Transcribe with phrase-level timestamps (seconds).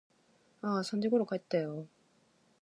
[0.63, 1.85] ああ、三時ころ帰ったよ。